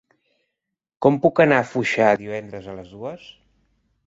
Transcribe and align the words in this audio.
Com 1.07 1.19
puc 1.25 1.41
anar 1.45 1.59
a 1.65 1.67
Foixà 1.75 2.09
divendres 2.25 2.67
a 2.67 2.77
les 2.81 2.93
dues? 2.97 3.31